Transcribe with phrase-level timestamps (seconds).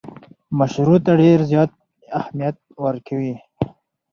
[0.59, 1.71] مشورو ته ډېر زیات
[2.19, 3.35] اهمیت ورکوي.